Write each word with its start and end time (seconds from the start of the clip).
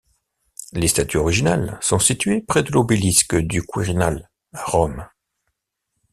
Les 0.73 0.87
statues 0.87 1.17
originales 1.19 1.77
sont 1.79 1.99
situées 1.99 2.41
près 2.41 2.63
de 2.63 2.71
l'obélisque 2.71 3.35
du 3.37 3.61
Quirinal 3.61 4.31
à 4.51 4.63
Rome. 4.63 5.07